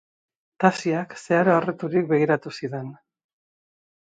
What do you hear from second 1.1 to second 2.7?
zeharo harriturik begiratu